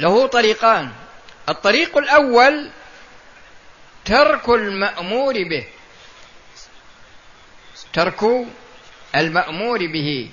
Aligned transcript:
له 0.00 0.26
طريقان. 0.26 0.92
الطريق 1.48 1.98
الأول 1.98 2.70
ترك 4.04 4.48
المأمور 4.48 5.34
به. 5.34 5.64
ترك 7.92 8.20
المأمور 9.14 9.78
به. 9.78 10.30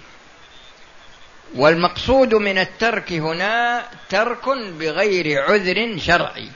والمقصود 1.56 2.34
من 2.36 2.58
الترك 2.58 3.12
هنا 3.14 3.84
ترك 4.10 4.50
بغير 4.80 5.44
عذر 5.44 5.98
شرعي. 6.00 6.50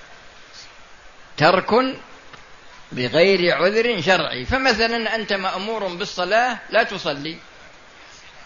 ترك 1.38 1.72
بغير 2.92 3.56
عذر 3.56 4.02
شرعي. 4.02 4.46
فمثلا 4.46 5.16
أنت 5.16 5.34
مأمور 5.34 5.88
بالصلاة 5.88 6.60
لا 6.70 6.84
تصلي. 6.84 7.38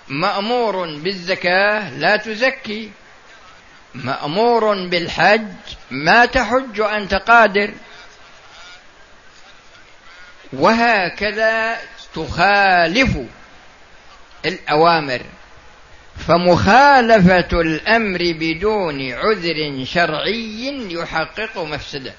مأمور 0.08 0.98
بالزكاة 0.98 1.98
لا 1.98 2.18
تزكي. 2.18 2.92
مأمور 4.04 4.88
بالحج 4.88 5.54
ما 5.91 6.26
تحج 6.26 6.81
أنت 6.81 7.13
قادر. 7.13 7.73
وهكذا 10.53 11.77
تخالف 12.16 13.17
الأوامر. 14.45 15.22
فمخالفة 16.27 17.62
الأمر 17.62 18.20
بدون 18.20 19.12
عذر 19.12 19.86
شرعي 19.86 20.94
يحقق 20.94 21.58
مفسدة. 21.58 22.14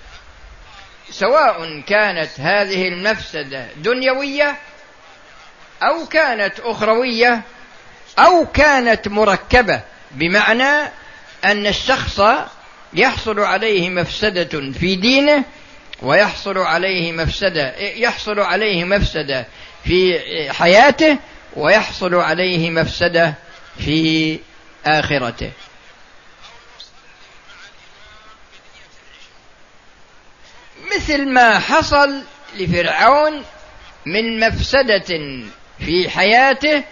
سواء 1.11 1.81
كانت 1.81 2.41
هذه 2.41 2.89
المفسدة 2.89 3.67
دنيوية 3.77 4.57
أو 5.83 6.07
كانت 6.07 6.61
أخروية 6.61 7.43
أو 8.19 8.47
كانت 8.47 9.09
مركبة. 9.09 9.81
بمعنى 10.11 10.91
أن 11.47 11.67
الشخص 11.67 12.21
يحصل 12.93 13.41
عليه 13.41 13.91
مفسدة 13.91 14.73
في 14.73 14.97
دينه 14.97 15.45
ويحصل 16.03 16.59
عليه 16.59 17.13
مفسدة 17.13 17.77
يحصل 17.79 18.41
عليه 18.41 18.85
مفسدة 18.85 19.47
في 19.85 20.21
حياته 20.53 21.19
ويحصل 21.57 22.15
عليه 22.15 22.71
مفسدة 22.71 23.35
في 23.79 24.39
آخرته. 24.87 25.51
مثل 30.97 31.29
ما 31.29 31.59
حصل 31.59 32.23
لفرعون 32.55 33.45
من 34.07 34.41
مفسدة 34.41 35.19
في 35.79 36.11
حياته 36.11 36.83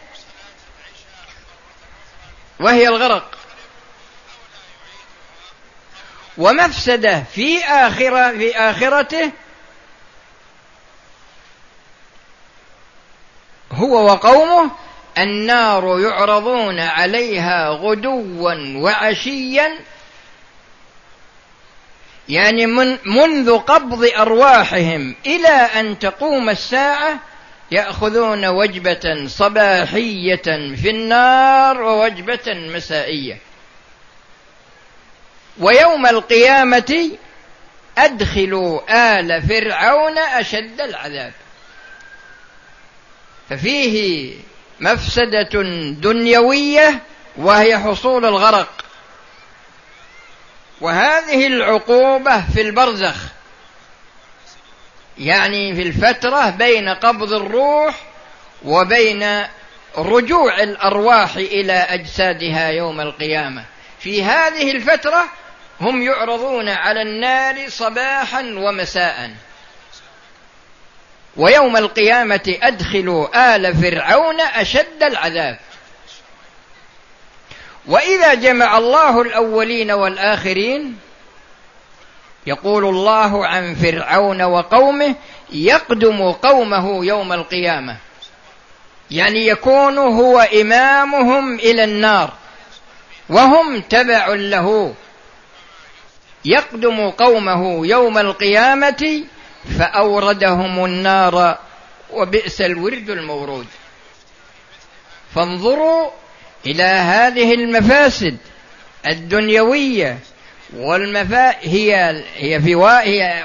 وهي 2.60 2.88
الغرق. 2.88 3.43
ومفسدة 6.38 7.24
في 7.34 7.58
آخرة 7.64 8.30
في 8.30 8.56
آخرته 8.56 9.30
هو 13.72 14.04
وقومه 14.04 14.70
النار 15.18 16.00
يعرضون 16.00 16.80
عليها 16.80 17.68
غدوا 17.68 18.54
وعشيا 18.76 19.78
يعني 22.28 22.66
من 22.66 22.98
منذ 23.06 23.58
قبض 23.58 24.10
أرواحهم 24.18 25.14
إلى 25.26 25.48
أن 25.48 25.98
تقوم 25.98 26.50
الساعة 26.50 27.18
يأخذون 27.70 28.46
وجبة 28.46 29.26
صباحية 29.26 30.74
في 30.76 30.90
النار 30.90 31.82
ووجبة 31.82 32.54
مسائية. 32.54 33.38
ويوم 35.58 36.06
القيامة 36.06 37.10
أدخلوا 37.98 38.80
آل 39.18 39.42
فرعون 39.48 40.18
أشد 40.18 40.80
العذاب. 40.80 41.32
ففيه 43.50 44.34
مفسدة 44.80 45.62
دنيوية 45.90 47.02
وهي 47.36 47.78
حصول 47.78 48.24
الغرق. 48.24 48.84
وهذه 50.80 51.46
العقوبة 51.46 52.44
في 52.54 52.60
البرزخ 52.60 53.16
يعني 55.18 55.74
في 55.74 55.82
الفترة 55.82 56.50
بين 56.50 56.88
قبض 56.88 57.32
الروح 57.32 57.94
وبين 58.64 59.42
رجوع 59.98 60.62
الأرواح 60.62 61.36
إلى 61.36 61.72
أجسادها 61.72 62.68
يوم 62.68 63.00
القيامة. 63.00 63.64
في 64.00 64.24
هذه 64.24 64.70
الفترة 64.70 65.24
هم 65.80 66.02
يعرضون 66.02 66.68
على 66.68 67.02
النار 67.02 67.68
صباحا 67.68 68.40
ومساء. 68.40 69.30
ويوم 71.36 71.76
القيامة 71.76 72.56
أدخلوا 72.62 73.56
آل 73.56 73.76
فرعون 73.76 74.40
أشد 74.40 75.02
العذاب. 75.02 75.58
وإذا 77.86 78.34
جمع 78.34 78.78
الله 78.78 79.22
الأولين 79.22 79.90
والآخرين 79.90 80.98
يقول 82.46 82.84
الله 82.84 83.46
عن 83.46 83.74
فرعون 83.74 84.42
وقومه 84.42 85.14
يقدم 85.52 86.32
قومه 86.32 87.04
يوم 87.04 87.32
القيامة. 87.32 87.96
يعني 89.10 89.46
يكون 89.46 89.98
هو 89.98 90.40
إمامهم 90.40 91.54
إلى 91.54 91.84
النار 91.84 92.32
وهم 93.28 93.80
تبع 93.80 94.26
له. 94.26 94.94
يقدم 96.44 97.10
قومه 97.10 97.86
يوم 97.86 98.18
القيامة 98.18 99.24
فأوردهم 99.78 100.84
النار 100.84 101.58
وبئس 102.10 102.60
الورد 102.60 103.10
المورود. 103.10 103.66
فانظروا 105.34 106.10
إلى 106.66 106.82
هذه 106.82 107.54
المفاسد 107.54 108.36
الدنيوية 109.06 110.18
والمفا 110.76 111.50
هي 111.60 112.22
هي 112.36 112.60
في 112.60 112.74
هي, 112.74 113.44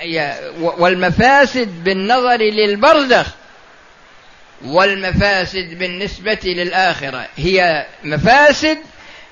هي 0.00 0.38
والمفاسد 0.60 1.84
بالنظر 1.84 2.36
للبرزخ 2.36 3.26
والمفاسد 4.64 5.78
بالنسبة 5.78 6.38
للآخرة. 6.44 7.28
هي 7.36 7.86
مفاسد 8.04 8.78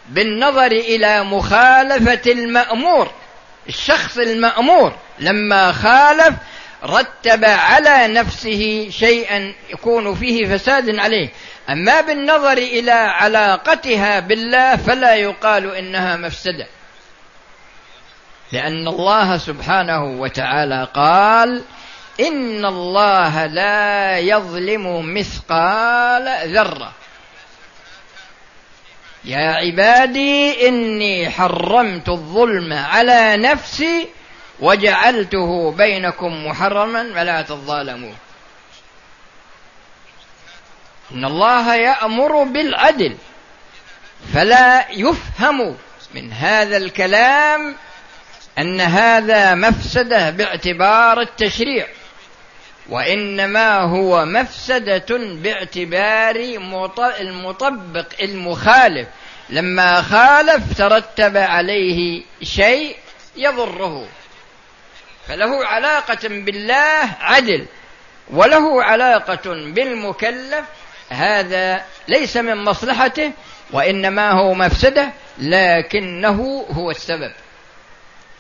بالنظر 0.08 0.72
إلى 0.72 1.24
مخالفة 1.24 2.32
المأمور. 2.32 3.10
الشخص 3.68 4.18
المأمور 4.18 4.92
لما 5.18 5.72
خالف 5.72 6.34
رتب 6.84 7.44
على 7.44 8.08
نفسه 8.08 8.88
شيئا 8.90 9.54
يكون 9.70 10.14
فيه 10.14 10.56
فساد 10.56 10.98
عليه. 10.98 11.28
أما 11.70 12.00
بالنظر 12.00 12.52
إلى 12.52 12.92
علاقتها 12.92 14.20
بالله 14.20 14.76
فلا 14.76 15.14
يقال 15.14 15.74
إنها 15.76 16.16
مفسدة. 16.16 16.66
لأن 18.52 18.88
الله 18.88 19.38
سبحانه 19.38 20.04
وتعالى 20.04 20.88
قال 20.94 21.62
إن 22.20 22.64
الله 22.64 23.46
لا 23.46 24.18
يظلم 24.18 25.14
مثقال 25.14 26.54
ذرة. 26.54 26.92
يا 29.26 29.38
عبادي 29.38 30.68
إني 30.68 31.30
حرمت 31.30 32.08
الظلم 32.08 32.72
على 32.72 33.36
نفسي 33.36 34.08
وجعلته 34.60 35.72
بينكم 35.72 36.46
محرما 36.46 37.14
فلا 37.14 37.42
تظالموا 37.42 38.12
إن 41.12 41.24
الله 41.24 41.74
يأمر 41.74 42.44
بالعدل 42.44 43.16
فلا 44.34 44.90
يفهم 44.90 45.76
من 46.14 46.32
هذا 46.32 46.76
الكلام 46.76 47.76
أن 48.58 48.80
هذا 48.80 49.54
مفسدة 49.54 50.30
باعتبار 50.30 51.20
التشريع. 51.20 51.86
وإنما 52.88 53.80
هو 53.80 54.24
مفسدة 54.24 55.06
باعتبار 55.18 56.36
المطبق 57.20 58.06
المخالف. 58.22 59.08
لما 59.50 60.02
خالف 60.02 60.78
ترتب 60.78 61.36
عليه 61.36 62.22
شيء 62.42 62.96
يضره. 63.36 64.08
فله 65.28 65.66
علاقة 65.66 66.28
بالله 66.28 67.14
عدل 67.20 67.66
وله 68.30 68.84
علاقة 68.84 69.42
بالمكلف. 69.46 70.64
هذا 71.10 71.84
ليس 72.08 72.36
من 72.36 72.64
مصلحته 72.64 73.32
وإنما 73.72 74.30
هو 74.30 74.54
مفسدة 74.54 75.12
لكنه 75.38 76.66
هو 76.70 76.90
السبب. 76.90 77.32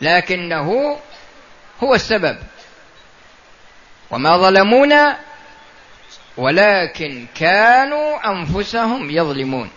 لكنه 0.00 0.98
هو 1.82 1.94
السبب. 1.94 2.38
وما 4.10 4.36
ظلمونا 4.36 5.18
ولكن 6.36 7.26
كانوا 7.34 8.30
أنفسهم 8.30 9.10
يظلمون. 9.10 9.70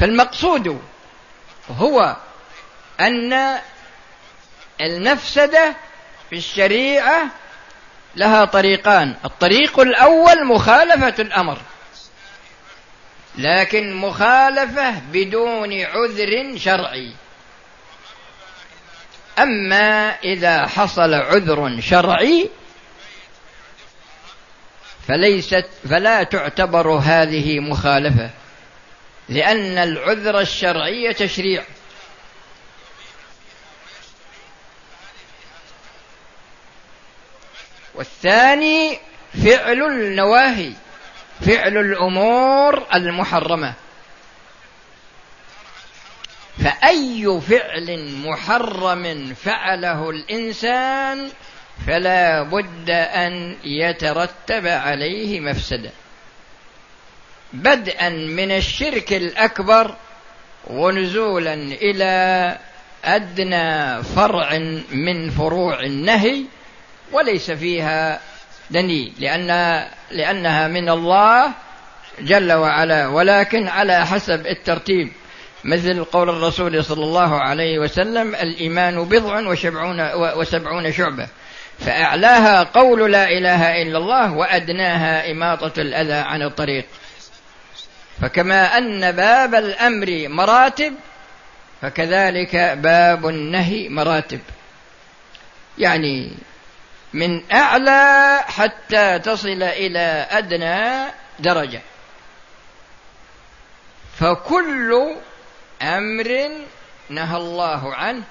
فالمقصود 0.00 0.80
هو 1.70 2.16
أن 3.00 3.58
المفسدة 4.80 5.76
في 6.30 6.36
الشريعة 6.36 7.26
لها 8.16 8.44
طريقان. 8.44 9.14
الطريق 9.24 9.80
الأول 9.80 10.46
مخالفة 10.46 11.22
الأمر 11.22 11.58
لكن 13.38 13.94
مخالفة 13.94 14.98
بدون 15.12 15.82
عذر 15.82 16.58
شرعي. 16.58 17.12
أما 19.38 20.10
إذا 20.24 20.66
حصل 20.66 21.14
عذر 21.14 21.80
شرعي 21.80 22.50
فليست 25.08 25.66
فلا 25.90 26.22
تعتبر 26.22 26.88
هذه 26.88 27.60
مخالفة 27.60 28.30
لأن 29.28 29.78
العذر 29.78 30.40
الشرعي 30.40 31.14
تشريع. 31.14 31.64
والثاني 37.94 38.98
فعل 39.44 39.82
النواهي 39.82 40.72
فعل 41.40 41.76
الأمور 41.76 42.86
المحرمة. 42.94 43.74
فأي 46.64 47.40
فعل 47.40 48.10
محرم 48.24 49.34
فعله 49.34 50.10
الإنسان 50.10 51.28
فلا 51.86 52.42
بد 52.42 52.90
أن 52.90 53.56
يترتب 53.64 54.66
عليه 54.66 55.40
مفسده 55.40 55.90
بدءا 57.52 58.08
من 58.08 58.50
الشرك 58.50 59.12
الأكبر 59.12 59.94
ونزولا 60.66 61.54
إلى 61.54 62.58
أدنى 63.04 64.02
فرع 64.02 64.58
من 64.90 65.30
فروع 65.30 65.80
النهي 65.80 66.44
وليس 67.12 67.50
فيها 67.50 68.20
دليل 68.70 69.12
لأن 69.18 69.46
لأنها 70.10 70.68
من 70.68 70.88
الله 70.88 71.52
جل 72.20 72.52
وعلا 72.52 73.06
ولكن 73.06 73.68
على 73.68 74.06
حسب 74.06 74.46
الترتيب. 74.46 75.12
مثل 75.64 76.04
قول 76.04 76.30
الرسول 76.30 76.84
صلى 76.84 77.04
الله 77.04 77.40
عليه 77.40 77.78
وسلم 77.78 78.34
الإيمان 78.34 79.04
بضع 79.04 79.48
وسبعون, 79.48 80.12
وسبعون 80.14 80.92
شعبة. 80.92 81.28
فأعلاها 81.78 82.62
قول 82.62 83.12
لا 83.12 83.24
إله 83.28 83.82
إلا 83.82 83.98
الله 83.98 84.32
وأدناها 84.32 85.30
إماطة 85.30 85.80
الأذى 85.80 86.12
عن 86.12 86.42
الطريق. 86.42 86.86
فكما 88.22 88.78
أن 88.78 89.12
باب 89.12 89.54
الأمر 89.54 90.28
مراتب 90.28 90.94
فكذلك 91.82 92.56
باب 92.56 93.26
النهي 93.28 93.88
مراتب. 93.88 94.40
يعني 95.78 96.32
من 97.12 97.52
أعلى 97.52 98.40
حتى 98.46 99.18
تصل 99.18 99.62
إلى 99.62 100.26
أدنى 100.30 101.06
درجة. 101.38 101.80
فكل 104.18 105.16
أمر 105.82 106.50
نهى 107.10 107.36
الله 107.36 107.94
عنه 107.94 108.22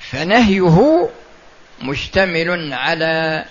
فنهيه 0.00 1.08
مشتمل 1.82 2.72
على 2.72 3.44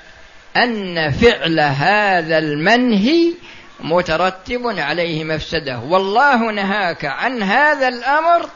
أن 0.57 1.11
فعل 1.11 1.59
هذا 1.59 2.37
المنهي 2.37 3.33
مترتب 3.79 4.61
عليه 4.65 5.23
مفسده. 5.23 5.79
والله 5.79 6.51
نهاك 6.51 7.05
عن 7.05 7.43
هذا 7.43 7.87
الأمر 7.87 8.49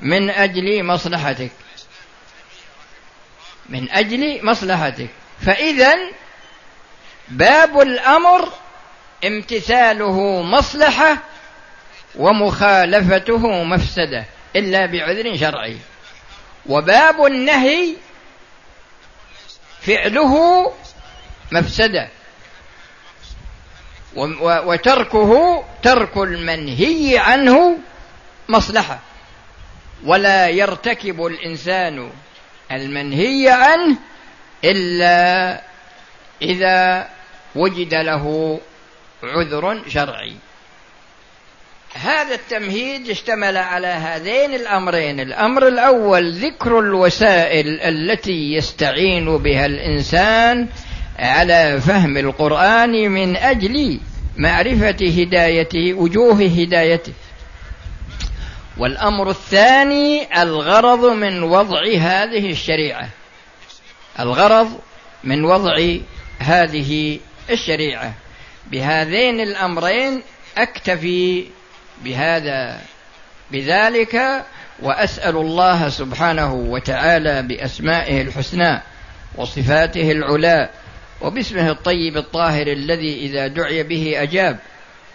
من 0.00 0.30
أجل 0.30 0.84
مصلحتك. 0.84 1.52
من 3.68 3.90
أجل 3.90 4.46
مصلحتك. 4.46 5.08
فإذا 5.46 5.94
باب 7.28 7.80
الأمر 7.80 8.48
امتثاله 9.24 10.42
مصلحة 10.42 11.18
ومخالفته 12.16 13.64
مفسدة 13.64 14.24
إلا 14.56 14.86
بعذر 14.86 15.36
شرعي. 15.36 15.76
وباب 16.66 17.26
النهي 17.26 17.94
فعله 19.80 20.72
مفسدة. 21.52 22.08
وتركه 24.42 25.64
ترك 25.82 26.16
المنهي 26.16 27.18
عنه 27.18 27.78
مصلحة. 28.48 28.98
ولا 30.04 30.48
يرتكب 30.48 31.26
الإنسان 31.26 32.10
المنهي 32.72 33.48
عنه 33.50 33.96
إلا 34.64 35.60
إذا 36.42 37.08
وجد 37.54 37.94
له 37.94 38.60
عذر 39.22 39.82
شرعي. 39.88 40.36
هذا 41.94 42.34
التمهيد 42.34 43.10
اشتمل 43.10 43.56
على 43.56 43.86
هذين 43.86 44.54
الأمرين. 44.54 45.20
الأمر 45.20 45.68
الأول 45.68 46.32
ذكر 46.32 46.78
الوسائل 46.78 47.80
التي 47.80 48.52
يستعين 48.52 49.38
بها 49.38 49.66
الإنسان 49.66 50.68
على 51.18 51.80
فهم 51.80 52.16
القرآن 52.16 53.10
من 53.10 53.36
أجل 53.36 54.00
معرفة 54.36 54.96
هدايته 55.00 55.94
وجوه 55.94 56.42
هدايته. 56.42 57.12
والأمر 58.78 59.30
الثاني 59.30 60.42
الغرض 60.42 61.04
من 61.04 61.42
وضع 61.42 61.82
هذه 61.98 62.50
الشريعة. 62.50 63.08
الغرض 64.20 64.80
من 65.24 65.44
وضع 65.44 65.96
هذه 66.38 67.18
الشريعة. 67.50 68.14
بهذين 68.70 69.40
الأمرين 69.40 70.22
أكتفي 70.58 71.44
بهذا 72.04 72.80
بذلك 73.52 74.44
وأسأل 74.82 75.36
الله 75.36 75.88
سبحانه 75.88 76.54
وتعالى 76.54 77.42
بأسمائه 77.42 78.22
الحسنى 78.22 78.80
وصفاته 79.36 80.12
العلى 80.12 80.68
وباسمه 81.20 81.70
الطيب 81.70 82.16
الطاهر 82.16 82.66
الذي 82.66 83.18
إذا 83.18 83.46
دعي 83.46 83.82
به 83.82 84.14
أجاب 84.22 84.58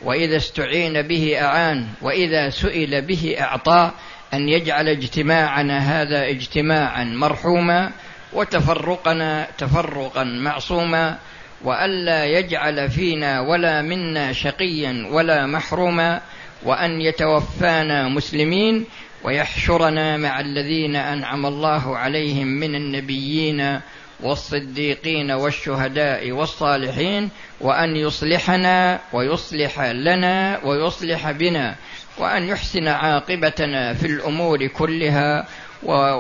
وإذا 0.02 0.38
استعين 0.38 1.02
به 1.02 1.38
أعان 1.42 1.88
وإذا 2.02 2.50
سئل 2.50 3.02
به 3.02 3.36
أعطى 3.40 3.92
أن 4.34 4.50
يجعل 4.50 4.88
اجتماعنا 4.88 5.78
هذا 5.78 6.28
اجتماعا 6.30 7.04
مرحوما 7.04 7.92
وتفرقنا 8.34 9.48
تفرقا 9.58 10.24
معصوما 10.24 11.18
وألا 11.64 12.26
يجعل 12.26 12.90
فينا 12.90 13.42
ولا 13.42 13.82
منا 13.82 14.34
شقيا 14.34 15.08
ولا 15.12 15.46
محروما 15.46 16.22
وأن 16.68 17.02
يتوفانا 17.02 18.08
مسلمين 18.08 18.86
ويحشرنا 19.24 20.18
مع 20.18 20.40
الذين 20.40 20.96
أنعم 20.96 21.46
الله 21.46 21.98
عليهم 21.98 22.48
من 22.48 22.76
النبيين 22.76 23.80
والصديقين 24.20 25.32
والشهداء 25.32 26.32
والصالحين 26.32 27.30
وأن 27.62 27.96
يصلحنا 27.96 29.00
ويصلح 29.14 29.82
لنا 29.82 30.60
ويصلح 30.64 31.32
بنا 31.32 31.76
وأن 32.18 32.44
يحسن 32.44 32.88
عاقبتنا 32.88 33.94
في 33.94 34.08
الأمور 34.08 34.68
كلها 34.68 35.48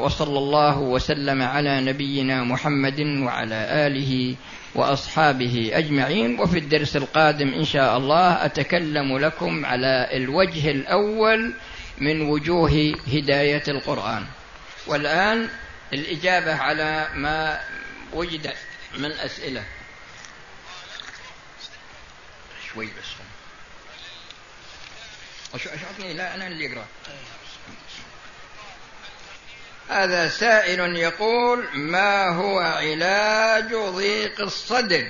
وصلى 0.03 0.37
الله 0.39 0.79
وسلم 0.79 1.41
على 1.41 1.81
نبينا 1.81 2.43
محمد 2.43 2.99
وعلى 2.99 3.87
آله 3.87 4.35
وأصحابه 4.75 5.71
أجمعين 5.73 6.39
وفي 6.39 6.57
الدرس 6.57 6.95
القادم 6.95 7.53
إن 7.53 7.65
شاء 7.65 7.97
الله 7.97 8.45
أتكلم 8.45 9.17
لكم 9.17 9.65
على 9.65 10.09
الوجه 10.11 10.71
الأول 10.71 11.53
من 11.97 12.21
وجوه 12.21 12.95
هداية 13.07 13.63
القرآن. 13.67 14.25
والآن 14.87 15.49
الإجابة 15.93 16.55
على 16.55 17.07
ما 17.13 17.59
وجد 18.13 18.53
من 18.97 19.11
أسئلة. 19.11 19.63
شوي 22.73 22.85
بس. 22.85 23.27
أشعرني 25.53 26.13
لا 26.13 26.35
أنا 26.35 26.47
اللي 26.47 26.73
أقرأ. 26.73 26.85
هذا 29.89 30.29
سائل 30.29 30.95
يقول 30.95 31.65
ما 31.73 32.29
هو 32.29 32.59
علاج 32.59 33.75
ضيق 33.75 34.41
الصدر؟ 34.41 35.07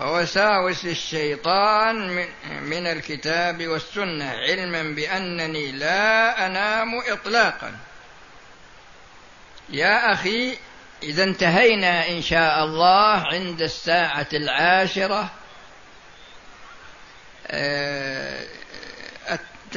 ووساوس 0.00 0.84
الشيطان 0.84 2.26
من, 2.62 2.86
الكتاب 2.86 3.66
والسنة 3.66 4.30
علما 4.30 4.82
بأنني 4.82 5.72
لا 5.72 6.46
أنام 6.46 6.98
إطلاقا. 6.98 7.72
يا 9.68 10.12
أخي 10.12 10.58
إذا 11.02 11.24
انتهينا 11.24 12.08
إن 12.08 12.22
شاء 12.22 12.64
الله 12.64 13.26
عند 13.32 13.62
الساعة 13.62 14.28
العاشرة. 14.32 15.30
آه، 17.46 18.46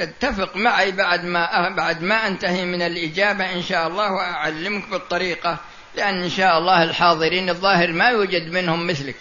تتفق 0.01 0.55
معي 0.55 0.91
بعد 0.91 1.25
ما 1.25 1.69
بعد 1.69 2.03
ما 2.03 2.27
أنتهي 2.27 2.65
من 2.65 2.81
الإجابة 2.81 3.53
إن 3.53 3.63
شاء 3.63 3.87
الله 3.87 4.11
وأعلمك 4.11 4.89
بالطريقة 4.89 5.57
لأن 5.95 6.23
إن 6.23 6.29
شاء 6.29 6.57
الله 6.57 6.83
الحاضرين 6.83 7.49
الظاهر 7.49 7.91
ما 7.91 8.09
يوجد 8.09 8.51
منهم 8.51 8.87
مثلك. 8.87 9.15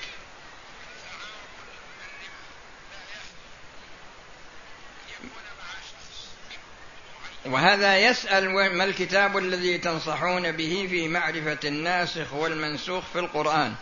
وهذا 7.46 7.98
يسأل 7.98 8.50
ما 8.76 8.84
الكتاب 8.84 9.38
الذي 9.38 9.78
تنصحون 9.78 10.52
به 10.52 10.86
في 10.90 11.08
معرفة 11.08 11.58
الناسخ 11.64 12.32
والمنسوخ 12.34 13.04
في 13.12 13.18
القرآن؟ 13.18 13.74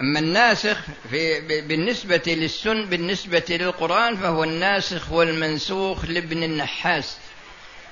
أما 0.00 0.18
الناسخ 0.18 0.78
في 1.10 1.40
بالنسبة 1.60 2.22
للسن 2.26 2.86
بالنسبة 2.86 3.44
للقرآن 3.48 4.16
فهو 4.16 4.44
الناسخ 4.44 5.12
والمنسوخ 5.12 6.04
لابن 6.04 6.42
النحاس. 6.42 7.16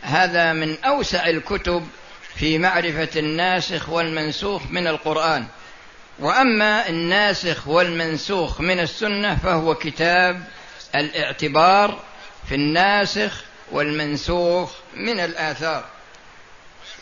هذا 0.02 0.52
من 0.52 0.84
أوسع 0.84 1.28
الكتب 1.28 1.88
في 2.37 2.58
معرفة 2.58 3.08
الناسخ 3.16 3.88
والمنسوخ 3.88 4.62
من 4.70 4.87
القرآن. 4.87 5.46
وأما 6.18 6.88
الناسخ 6.88 7.68
والمنسوخ 7.68 8.61
من 8.61 8.80
السنة 8.80 9.37
فهو 9.37 9.75
كتاب 9.75 10.44
الاعتبار 10.94 12.02
في 12.49 12.54
الناسخ 12.54 13.44
والمنسوخ 13.73 14.73
من 14.94 15.20
الآثار. 15.20 15.84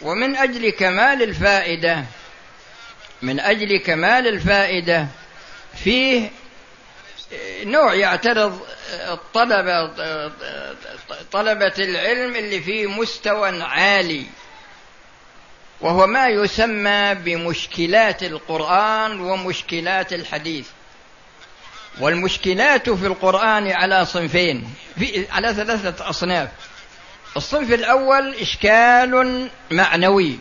ومن 0.03 0.37
أجل 0.37 0.71
كمال 0.71 1.23
الفائدة 1.23 2.05
من 3.23 3.41
أجل 3.41 3.77
كمال 3.77 4.29
الفائدة 4.29 5.07
فيه 5.85 6.31
نوع 7.65 7.95
يعترض 7.95 8.61
الطلبة 8.93 9.87
طلبة 11.33 11.73
العلم 11.79 12.37
اللي 12.37 12.61
في 12.61 12.87
مستوى 12.87 13.63
عالي 13.63 14.27
وهو 15.81 16.07
ما 16.07 16.29
يسمى 16.29 17.15
بمشكلات 17.15 18.23
القرآن 18.23 19.21
ومشكلات 19.21 20.13
الحديث. 20.13 20.69
والمشكلات 22.01 22.91
في 22.91 23.07
القرآن 23.07 23.71
على 23.71 24.07
صنفين 24.07 24.75
في 24.99 25.27
على 25.31 25.55
ثلاثة 25.55 26.11
أصناف. 26.11 26.49
الصنف 27.37 27.73
الأول 27.73 28.35
إشكال 28.35 29.51
معنوي. 29.71 30.39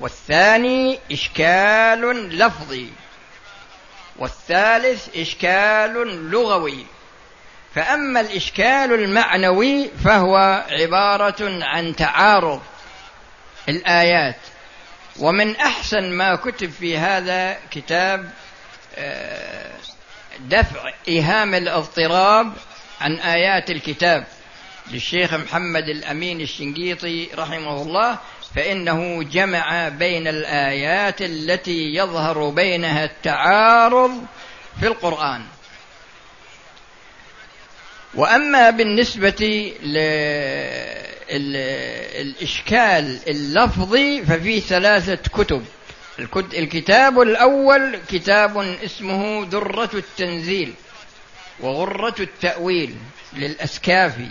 والثاني 0.00 0.98
إشكال 1.12 2.38
لفظي. 2.38 2.88
والثالث 4.18 5.16
إشكال 5.16 6.30
لغوي. 6.30 6.86
فأما 7.74 8.20
الإشكال 8.20 8.92
المعنوي 8.92 9.90
فهو 10.04 10.64
عبارة 10.70 11.64
عن 11.64 11.96
تعارض 11.96 12.62
الآيات. 13.68 14.40
ومن 15.18 15.56
أحسن 15.56 16.10
ما 16.10 16.36
كتب 16.36 16.70
في 16.70 16.98
هذا 16.98 17.58
كتاب 17.70 18.30
آه، 18.96 19.72
دفع 20.40 20.92
إيهام 21.08 21.54
الاضطراب 21.54 22.52
عن 23.00 23.16
آيات 23.16 23.70
الكتاب 23.70 24.26
للشيخ 24.90 25.34
محمد 25.34 25.88
الأمين 25.88 26.40
الشنقيطي 26.40 27.28
رحمه 27.34 27.82
الله 27.82 28.18
فإنه 28.56 29.22
جمع 29.22 29.88
بين 29.88 30.28
الآيات 30.28 31.22
التي 31.22 31.94
يظهر 31.94 32.50
بينها 32.50 33.04
التعارض 33.04 34.26
في 34.80 34.86
القرآن. 34.86 35.42
وأما 38.14 38.70
بالنسبة 38.70 39.72
للإشكال 41.32 43.18
اللفظي 43.28 44.22
ففي 44.22 44.60
ثلاثة 44.60 45.30
كتب. 45.32 45.64
الكتاب 46.38 47.20
الأول 47.20 47.98
كتاب 48.08 48.58
اسمه 48.58 49.44
درة 49.44 49.90
التنزيل 49.94 50.74
وغرة 51.60 52.14
التأويل 52.20 52.96
للأسكافي 53.32 54.28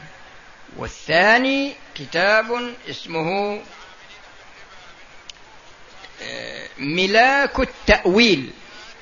والثاني 0.77 1.73
كتاب 1.95 2.73
اسمه 2.89 3.59
ملاك 6.79 7.59
التأويل. 7.59 8.49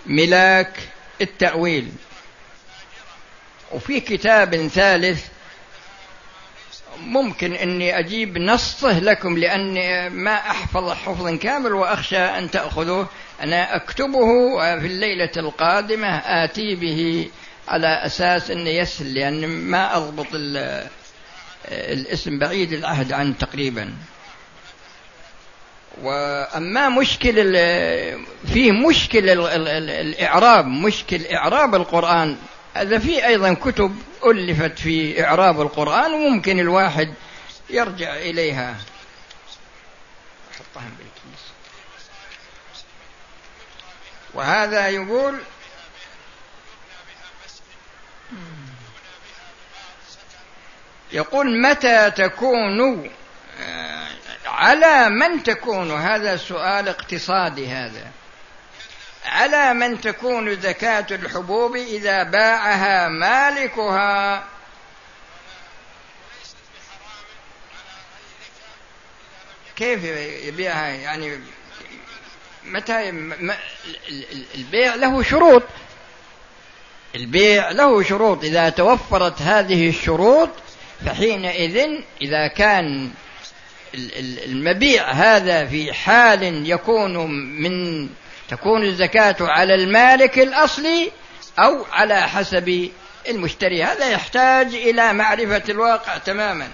ملاك 0.05 0.73
التأويل. 1.21 1.91
وفي 3.71 3.99
كتاب 3.99 4.67
ثالث 4.67 5.25
ممكن 6.99 7.53
إني 7.53 7.99
أجيب 7.99 8.37
نصه 8.37 8.99
لكم 8.99 9.37
لأني 9.37 10.09
ما 10.09 10.35
أحفظ 10.35 10.91
حفظا 10.91 11.35
كامل 11.35 11.73
وأخشى 11.73 12.17
أن 12.17 12.51
تأخذوه. 12.51 13.07
أنا 13.41 13.75
أكتبه 13.75 14.25
في 14.79 14.87
الليلة 14.87 15.31
القادمة 15.37 16.17
آتي 16.17 16.75
به 16.75 17.29
على 17.67 17.87
أساس 17.87 18.51
انه 18.51 18.69
يسهل 18.69 19.13
لأن 19.13 19.47
ما 19.47 19.97
أضبط 19.97 20.27
الاسم 21.71 22.39
بعيد 22.39 22.73
العهد 22.73 23.13
عنه 23.13 23.33
تقريبا. 23.39 23.93
وأما 26.01 26.89
مشكل 26.89 27.35
فيه 28.53 28.71
مشكل 28.71 29.29
الإعراب 29.29 30.65
مشكل 30.65 31.25
إعراب 31.25 31.75
القرآن 31.75 32.37
هذا 32.73 32.99
في 32.99 33.27
أيضا 33.27 33.53
كتب 33.53 33.95
ألفت 34.25 34.79
في 34.79 35.23
إعراب 35.23 35.61
القرآن 35.61 36.13
وممكن 36.13 36.59
الواحد 36.59 37.13
يرجع 37.69 38.15
إليها. 38.15 38.77
احطهم 40.51 40.89
بالكيس 40.97 41.45
وهذا 44.33 44.87
يقول 44.87 45.39
يقول 51.11 51.61
متى 51.61 52.11
تكون 52.11 53.09
على 54.59 55.09
من 55.09 55.43
تكون 55.43 55.91
هذا 55.91 56.37
سؤال 56.37 56.87
اقتصادي 56.87 57.67
هذا 57.67 58.11
على 59.25 59.73
من 59.73 60.01
تكون 60.01 60.61
زكاة 60.61 61.05
الحبوب 61.11 61.75
إذا 61.75 62.23
باعها 62.23 63.07
مالكها. 63.07 64.43
كيف 69.75 70.03
يبيعها؟ 70.43 70.87
يعني 70.87 71.39
متى 72.65 73.09
البيع 74.55 74.95
له 74.95 75.23
شروط. 75.23 75.63
البيع 77.15 77.71
له 77.71 78.03
شروط. 78.03 78.43
إذا 78.43 78.69
توفرت 78.69 79.41
هذه 79.41 79.89
الشروط 79.89 80.49
فحينئذ 81.05 82.03
إذا 82.21 82.47
كان 82.47 83.11
المبيع 84.45 85.11
هذا 85.11 85.65
في 85.65 85.93
حال 85.93 86.69
يكون 86.69 87.17
من 87.61 88.09
تكون 88.49 88.83
الزكاة 88.83 89.35
على 89.41 89.75
المالك 89.75 90.39
الأصلي 90.39 91.11
أو 91.59 91.85
على 91.91 92.21
حسب 92.21 92.89
المشتري. 93.29 93.83
هذا 93.83 94.09
يحتاج 94.09 94.75
إلى 94.75 95.13
معرفة 95.13 95.63
الواقع 95.69 96.17
تماما. 96.17 96.67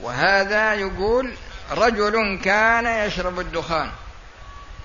وهذا 0.00 0.74
يقول 0.74 1.34
رجل 1.70 2.40
كان 2.44 3.06
يشرب 3.06 3.40
الدخان 3.40 3.90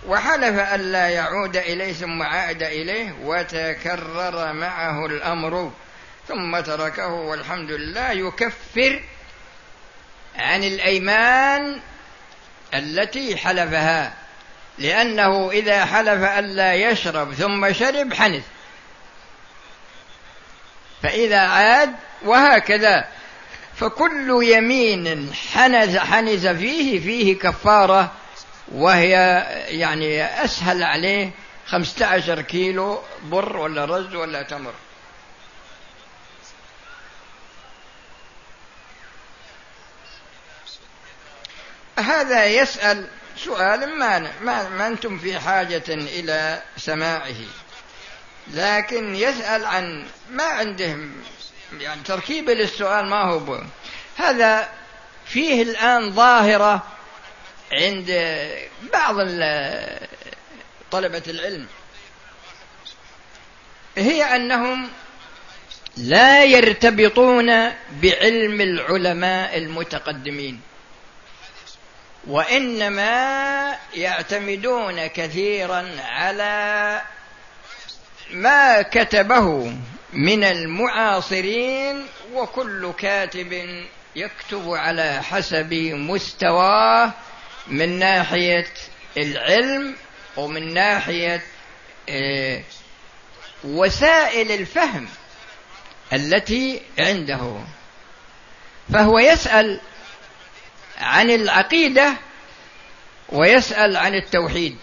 وحلف 0.07 0.59
ألا 0.73 1.09
يعود 1.09 1.57
إليه 1.57 1.93
ثم 1.93 2.21
عاد 2.21 2.63
إليه 2.63 3.15
وتكرر 3.23 4.53
معه 4.53 5.05
الأمر. 5.05 5.71
ثم 6.27 6.59
تركه 6.59 7.07
والحمد 7.07 7.71
لله 7.71 8.11
يكفر 8.11 9.03
عن 10.35 10.63
الأيمان 10.63 11.79
التي 12.73 13.37
حلفها. 13.37 14.13
لأنه 14.77 15.51
إذا 15.51 15.85
حلف 15.85 16.23
ألا 16.23 16.73
يشرب 16.73 17.33
ثم 17.33 17.73
شرب 17.73 18.13
حنث. 18.13 18.43
فإذا 21.03 21.39
عاد 21.39 21.95
وهكذا. 22.25 23.05
فكل 23.75 24.39
يمين 24.43 25.33
حنث 25.53 25.97
حنث 25.97 26.45
فيه 26.45 26.99
فيه 26.99 27.39
كفارة 27.39 28.11
وهي 28.71 29.11
يعني 29.67 30.23
أسهل 30.43 30.83
عليه 30.83 31.31
خمسة 31.67 32.05
عشر 32.05 32.41
كيلو 32.41 33.01
بر 33.23 33.57
ولا 33.57 33.85
رز 33.85 34.15
ولا 34.15 34.43
تمر. 34.43 34.73
هذا 41.99 42.45
يسأل 42.45 43.07
سؤال 43.37 43.99
ما, 43.99 44.19
ما, 44.41 44.69
ما 44.69 44.87
أنتم 44.87 45.17
في 45.17 45.39
حاجة 45.39 45.83
إلى 45.89 46.61
سماعه. 46.77 47.35
لكن 48.53 49.15
يسأل 49.15 49.65
عن 49.65 50.05
ما 50.29 50.43
عندهم. 50.43 51.11
يعني 51.79 52.01
تركيبه 52.03 52.53
للسؤال 52.53 53.05
ما 53.05 53.21
هو 53.21 53.61
هذا 54.17 54.69
فيه 55.25 55.63
الآن 55.63 56.11
ظاهرة 56.11 56.83
عند 57.73 58.07
بعض 58.93 59.15
طلبة 60.91 61.23
العلم. 61.27 61.67
هي 63.97 64.35
أنهم 64.35 64.89
لا 65.97 66.43
يرتبطون 66.43 67.71
بعلم 67.91 68.61
العلماء 68.61 69.57
المتقدمين. 69.57 70.61
وإنما 72.27 73.75
يعتمدون 73.93 75.07
كثيرا 75.07 75.91
على 75.99 77.01
ما 78.31 78.81
كتبه 78.81 79.73
من 80.13 80.43
المعاصرين 80.43 82.05
وكل 82.33 82.93
كاتب 82.97 83.65
يكتب 84.15 84.69
على 84.69 85.23
حسب 85.23 85.73
مستواه 85.93 87.11
من 87.67 87.99
ناحية 87.99 88.67
العلم 89.17 89.95
ومن 90.37 90.73
ناحية 90.73 91.43
آه، 92.09 92.61
وسائل 93.63 94.51
الفهم 94.51 95.07
التي 96.13 96.81
عنده. 96.99 97.57
فهو 98.93 99.19
يسأل 99.19 99.79
عن 100.97 101.29
العقيدة 101.29 102.13
ويسأل 103.29 103.97
عن 103.97 104.15
التوحيد. 104.15 104.77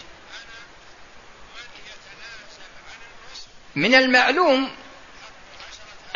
من 3.77 3.95
المعلوم 3.95 4.71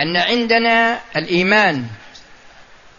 أن 0.00 0.16
عندنا 0.16 1.00
الإيمان 1.16 1.86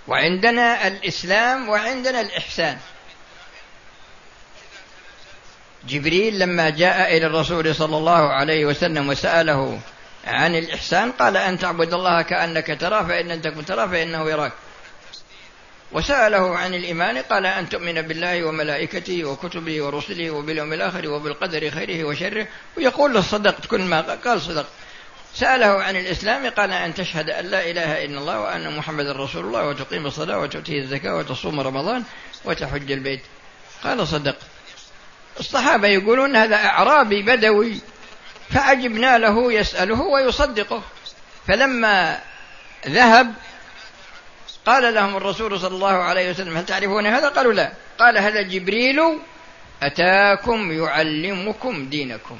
وعندنا 0.07 0.87
الإسلام 0.87 1.69
وعندنا 1.69 2.21
الإحسان. 2.21 2.77
جبريل 5.87 6.39
لما 6.39 6.69
جاء 6.69 7.17
إلى 7.17 7.25
الرسول 7.25 7.75
صلى 7.75 7.97
الله 7.97 8.33
عليه 8.33 8.65
وسلم 8.65 9.09
وسأله 9.09 9.79
عن 10.27 10.55
الإحسان 10.55 11.11
قال 11.11 11.37
أن 11.37 11.59
تعبد 11.59 11.93
الله 11.93 12.21
كأنك 12.21 12.77
تراه 12.79 13.03
فإن 13.03 13.27
لم 13.27 13.41
تكن 13.41 13.65
تراه 13.65 13.87
فإنه 13.87 14.29
يراك. 14.29 14.51
وسأله 15.91 16.57
عن 16.57 16.73
الإيمان 16.73 17.17
قال 17.17 17.45
أن 17.45 17.69
تؤمن 17.69 18.01
بالله 18.01 18.43
وملائكته 18.43 19.25
وكتبه 19.25 19.81
ورسله 19.81 20.31
وباليوم 20.31 20.73
الآخر 20.73 21.09
وبالقدر 21.09 21.69
خيره 21.69 22.03
وشره. 22.03 22.47
ويقول 22.77 23.13
له 23.13 23.21
صدقت 23.21 23.65
كل 23.65 23.81
ما 23.81 24.01
قال 24.01 24.41
صدقت. 24.41 24.69
سأله 25.35 25.83
عن 25.83 25.95
الإسلام 25.95 26.49
قال 26.49 26.71
أن 26.71 26.93
تشهد 26.93 27.29
أن 27.29 27.45
لا 27.45 27.69
إله 27.71 28.05
إلا 28.05 28.19
الله 28.19 28.39
وأن 28.39 28.77
محمد 28.77 29.05
رسول 29.05 29.45
الله 29.45 29.67
وتقيم 29.67 30.05
الصلاة 30.05 30.39
وتؤتي 30.39 30.79
الزكاة 30.79 31.15
وتصوم 31.15 31.59
رمضان 31.59 32.03
وتحج 32.45 32.91
البيت. 32.91 33.21
قال 33.83 34.07
صدقت. 34.07 34.41
الصحابة 35.39 35.87
يقولون 35.87 36.35
هذا 36.35 36.55
أعرابي 36.55 37.21
بدوي 37.21 37.79
فعجبنا 38.49 39.17
له 39.17 39.53
يسأله 39.53 40.01
ويصدقه. 40.01 40.83
فلما 41.47 42.19
ذهب 42.87 43.33
قال 44.65 44.93
لهم 44.93 45.17
الرسول 45.17 45.59
صلى 45.59 45.75
الله 45.75 45.93
عليه 45.93 46.29
وسلم 46.29 46.57
هل 46.57 46.65
تعرفون 46.65 47.05
هذا؟ 47.05 47.29
قالوا 47.29 47.53
لا. 47.53 47.71
قال 47.99 48.17
هذا 48.17 48.41
جبريل 48.41 48.99
أتاكم 49.83 50.71
يعلمكم 50.71 51.89
دينكم. 51.89 52.37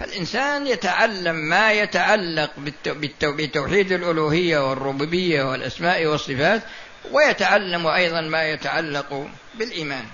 فالإنسان 0.00 0.66
يتعلم 0.66 1.34
ما 1.36 1.72
يتعلق 1.72 2.50
بتوحيد 3.26 3.92
الألوهية 3.92 4.70
والربوبية 4.70 5.42
والأسماء 5.42 6.06
والصفات 6.06 6.62
ويتعلم 7.12 7.86
أيضا 7.86 8.20
ما 8.20 8.50
يتعلق 8.50 9.28
بالإيمان. 9.54 10.04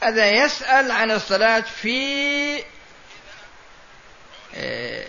هذا 0.00 0.30
يسأل 0.30 0.90
عن 0.90 1.10
الصلاة 1.10 1.60
في 1.60 2.64
آه، 4.54 5.06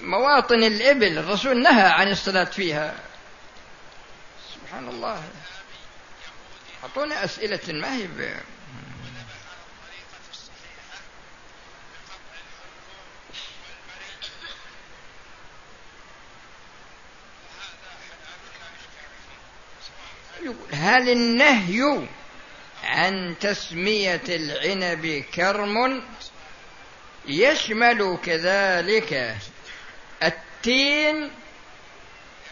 مواطن 0.00 0.62
الإبل. 0.62 1.18
الرسول 1.18 1.62
نهى 1.62 1.82
عن 1.88 2.08
الصلاة 2.08 2.44
فيها. 2.44 2.94
سبحان 4.54 4.88
الله. 4.88 5.22
أعطونا 6.84 7.24
أسئلة 7.24 7.60
ما 7.68 7.96
هي 7.96 8.06
ب... 8.06 8.34
هل 20.72 21.08
النهي 21.08 22.08
عن 22.88 23.34
تسمية 23.40 24.22
العنب 24.28 25.24
كرم 25.34 26.02
يشمل 27.26 28.18
كذلك 28.24 29.36
التين 30.22 31.30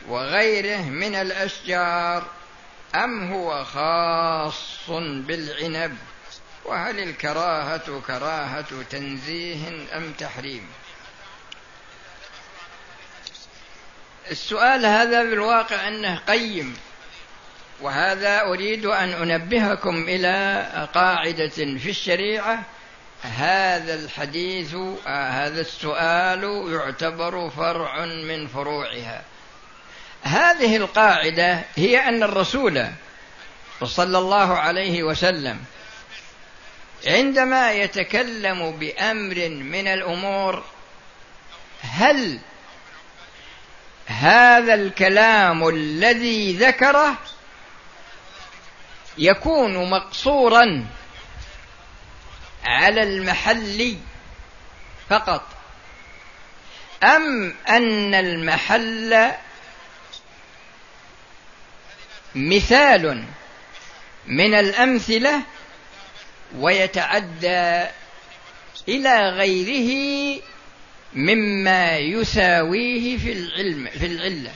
وغيره 0.08 0.82
من 0.82 1.14
الأشجار 1.14 2.30
أم 2.94 3.32
هو 3.32 3.64
خاص 3.64 4.90
بالعنب؟ 4.98 5.96
وهل 6.64 6.98
الكراهة 6.98 8.00
كراهة 8.06 8.82
تنزيه 8.90 9.68
أم 9.96 10.12
تحريم؟ 10.12 10.68
السؤال 14.30 14.86
هذا 14.86 15.22
بالواقع 15.22 15.88
أنه 15.88 16.18
قيم. 16.18 16.76
وهذا 17.80 18.40
أريد 18.40 18.86
أن 18.86 19.12
أنبهكم 19.12 20.04
إلى 20.08 20.66
قاعدة 20.94 21.48
في 21.48 21.90
الشريعة 21.90 22.62
هذا 23.22 23.94
الحديث 23.94 24.74
هذا 25.06 25.60
السؤال 25.60 26.72
يعتبر 26.72 27.50
فرع 27.50 28.04
من 28.04 28.46
فروعها. 28.46 29.22
هذه 30.22 30.76
القاعدة 30.76 31.64
هي 31.76 32.08
أن 32.08 32.22
الرسول 32.22 32.86
صلى 33.84 34.18
الله 34.18 34.58
عليه 34.58 35.02
وسلم 35.02 35.58
عندما 37.06 37.72
يتكلم 37.72 38.70
بأمر 38.70 39.48
من 39.48 39.88
الأمور 39.88 40.64
هل 41.80 42.38
هذا 44.06 44.74
الكلام 44.74 45.68
الذي 45.68 46.52
ذكره 46.52 47.18
يكون 49.18 49.90
مقصورا 49.90 50.86
على 52.64 53.02
المحل 53.02 53.96
فقط. 55.10 55.42
أم 57.02 57.54
أن 57.68 58.14
المحل 58.14 59.32
مثال 62.34 63.24
من 64.26 64.54
الأمثلة 64.54 65.42
ويتعدى 66.56 67.86
إلى 68.88 69.30
غيره 69.30 70.42
مما 71.14 71.98
يساويه 71.98 73.18
في 73.18 73.32
العلم 73.32 73.88
في 73.98 74.06
العلة. 74.06 74.52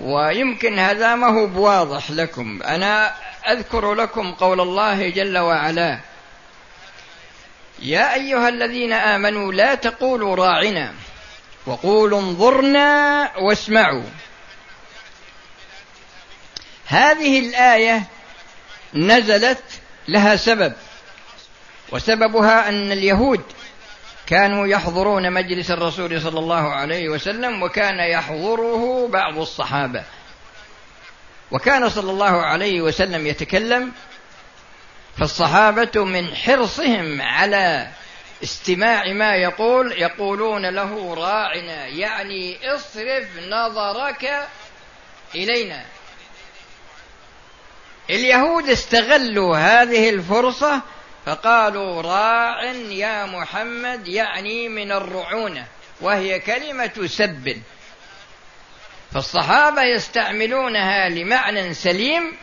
ويمكن 0.00 0.78
هذا 0.78 1.14
ما 1.14 1.26
هو 1.26 1.46
بواضح 1.46 2.10
لكم. 2.10 2.62
أنا 2.62 3.14
أذكر 3.48 3.94
لكم 3.94 4.32
قول 4.32 4.60
الله 4.60 5.08
جل 5.08 5.38
وعلا 5.38 5.98
يا 7.82 8.14
أيها 8.14 8.48
الذين 8.48 8.92
آمنوا 8.92 9.52
لا 9.52 9.74
تقولوا 9.74 10.36
راعنا 10.36 10.94
وقولوا 11.66 12.20
انظرنا 12.20 13.30
واسمعوا. 13.38 14.04
هذه 16.86 17.38
الآية 17.38 18.02
نزلت 18.94 19.64
لها 20.08 20.36
سبب 20.36 20.72
وسببها 21.92 22.68
أن 22.68 22.92
اليهود 22.92 23.42
كانوا 24.28 24.66
يحضرون 24.66 25.32
مجلس 25.32 25.70
الرسول 25.70 26.22
صلى 26.22 26.38
الله 26.38 26.72
عليه 26.72 27.08
وسلم 27.08 27.62
وكان 27.62 27.98
يحضره 27.98 29.08
بعض 29.08 29.38
الصحابة. 29.38 30.04
وكان 31.50 31.88
صلى 31.88 32.10
الله 32.10 32.42
عليه 32.42 32.80
وسلم 32.80 33.26
يتكلم 33.26 33.92
فالصحابة 35.18 36.04
من 36.04 36.34
حرصهم 36.34 37.22
على 37.22 37.88
استماع 38.42 39.12
ما 39.12 39.36
يقول 39.36 39.92
يقولون 39.92 40.66
له 40.66 41.14
راعنا 41.14 41.86
يعني 41.86 42.58
اصرف 42.74 43.28
نظرك 43.48 44.46
إلينا. 45.34 45.84
اليهود 48.10 48.68
استغلوا 48.68 49.56
هذه 49.56 50.10
الفرصة 50.10 50.82
فقالوا 51.28 52.02
راع 52.02 52.62
يا 52.90 53.26
محمد 53.26 54.08
يعني 54.08 54.68
من 54.68 54.92
الرعونة 54.92 55.66
وهي 56.00 56.40
كلمة 56.40 57.06
سب. 57.06 57.62
فالصحابة 59.12 59.82
يستعملونها 59.82 61.08
لمعنى 61.08 61.74
سليم 61.74 62.36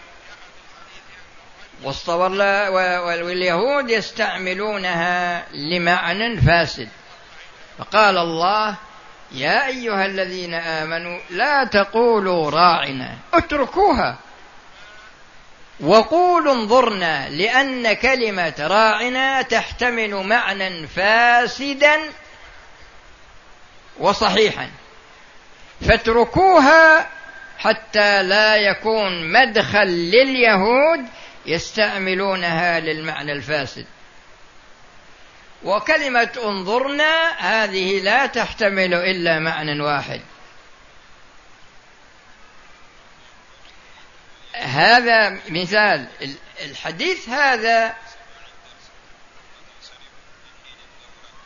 واليهود 1.83 3.89
يستعملونها 3.89 5.45
لمعنى 5.51 6.41
فاسد. 6.41 6.89
فقال 7.77 8.17
الله 8.17 8.75
يا 9.31 9.67
أيها 9.67 10.05
الذين 10.05 10.53
آمنوا 10.53 11.19
لا 11.29 11.63
تقولوا 11.63 12.51
راعنا 12.51 13.17
اتركوها. 13.33 14.17
وقولوا 15.79 16.53
انظرنا 16.53 17.29
لأن 17.29 17.93
كلمة 17.93 18.53
راعنا 18.59 19.41
تحتمل 19.41 20.15
معنى 20.15 20.87
فاسدا 20.87 21.99
وصحيحا. 23.99 24.69
فاتركوها 25.87 27.09
حتى 27.57 28.23
لا 28.23 28.55
يكون 28.55 29.31
مدخل 29.31 29.87
لليهود 29.87 31.05
يستعملونها 31.45 32.79
للمعنى 32.79 33.31
الفاسد. 33.31 33.85
وكلمة 35.63 36.29
انظرنا 36.43 37.29
هذه 37.37 37.99
لا 37.99 38.25
تحتمل 38.25 38.93
إلا 38.93 39.39
معنى 39.39 39.81
واحد. 39.81 40.21
هذا 44.61 45.39
مثال. 45.49 46.07
الحديث 46.65 47.29
هذا 47.29 47.95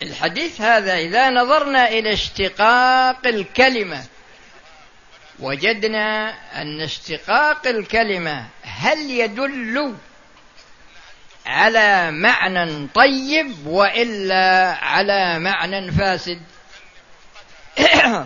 الحديث 0.02 0.62
هذا 0.62 0.98
إذا 0.98 1.30
نظرنا 1.30 1.88
إلى 1.90 2.14
اشتقاق 2.14 3.28
الكلمة 3.28 4.04
وجدنا 5.40 6.36
أن 6.62 6.82
اشتقاق 6.82 7.68
الكلمة 7.68 8.46
هل 8.62 9.12
يدل 9.12 9.96
على 11.46 12.12
معنى 12.12 12.88
طيب 12.88 13.68
وإلا 13.68 14.78
على 14.82 15.40
معنى 15.40 15.92
فاسد؟ 15.92 16.42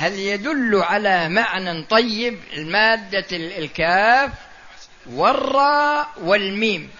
هل 0.00 0.18
يدل 0.18 0.76
على 0.82 1.28
معنى 1.28 1.82
طيب 1.82 2.40
المادة 2.52 3.26
الكاف 3.32 4.30
والراء 5.06 6.08
والميم؟ 6.16 6.90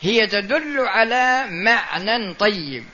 هي 0.00 0.26
تدل 0.26 0.80
على 0.80 1.46
معنى 1.48 2.34
طيب. 2.34 2.84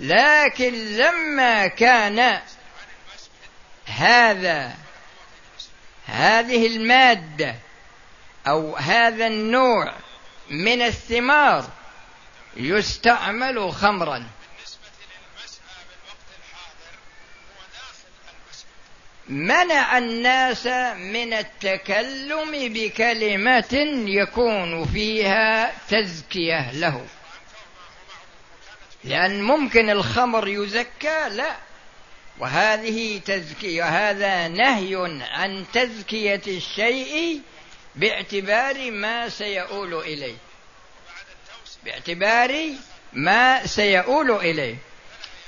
لكن 0.00 0.72
لما 0.96 1.66
كان 1.66 2.40
هذا 3.86 4.74
هذه 6.06 6.66
المادة 6.66 7.54
أو 8.46 8.76
هذا 8.76 9.26
النوع 9.26 9.94
من 10.50 10.82
الثمار 10.82 11.64
يستعمل 12.56 13.72
خمرا 13.72 14.26
منع 19.28 19.98
الناس 19.98 20.66
من 20.96 21.32
التكلم 21.32 22.50
بكلمة 22.52 23.74
يكون 24.06 24.84
فيها 24.84 25.72
تزكية 25.88 26.72
له. 26.72 27.06
لأن 29.04 29.42
ممكن 29.42 29.90
الخمر 29.90 30.48
يزكى 30.48 31.28
لا. 31.28 31.56
وهذه 32.38 33.20
تزكية 33.26 33.82
وهذا 33.82 34.48
نهي 34.48 35.22
عن 35.30 35.64
تزكية 35.72 36.42
الشيء 36.46 37.40
باعتبار 37.94 38.90
ما 38.90 39.28
سيؤول 39.28 39.94
إليه. 39.94 40.36
باعتبار 41.84 42.70
ما 43.12 43.66
سيؤول 43.66 44.30
إليه. 44.30 44.76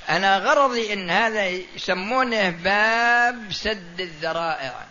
أنا 0.09 0.37
غرضي 0.37 0.93
إن 0.93 1.09
هذا 1.09 1.47
يسمونه 1.47 2.49
باب 2.49 3.51
سد 3.51 4.01
الذرائع. 4.01 4.85